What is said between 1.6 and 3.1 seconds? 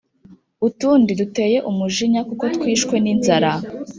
umujinya kuko twishwe